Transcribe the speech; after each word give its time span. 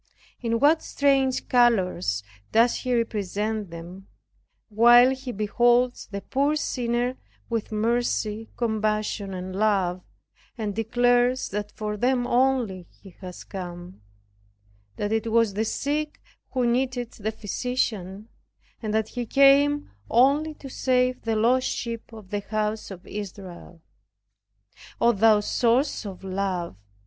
In 0.41 0.59
what 0.59 0.81
strange 0.81 1.47
colors 1.47 2.23
does 2.51 2.77
He 2.77 2.95
represent 2.95 3.69
them, 3.69 4.07
while 4.69 5.11
He 5.11 5.31
beholds 5.31 6.07
the 6.09 6.21
poor 6.21 6.55
sinner 6.55 7.17
with 7.51 7.71
mercy, 7.71 8.49
compassion 8.57 9.31
and 9.35 9.55
love, 9.55 10.01
and 10.57 10.73
declares 10.73 11.49
that 11.49 11.71
for 11.71 11.97
them 11.97 12.25
only 12.25 12.87
He 12.89 13.15
was 13.21 13.43
come, 13.43 14.01
that 14.95 15.11
it 15.11 15.31
was 15.31 15.53
the 15.53 15.65
sick 15.65 16.19
who 16.49 16.65
needed 16.65 17.11
the 17.11 17.31
physician; 17.31 18.27
and 18.81 18.95
that 18.95 19.09
He 19.09 19.27
came 19.27 19.91
only 20.09 20.55
to 20.55 20.67
save 20.67 21.21
the 21.21 21.35
lost 21.35 21.67
sheep 21.67 22.11
of 22.11 22.31
the 22.31 22.39
house 22.39 22.89
of 22.89 23.05
Israel. 23.05 23.83
O 24.99 25.11
thou 25.11 25.41
Source 25.41 26.07
of 26.07 26.23
Love! 26.23 26.75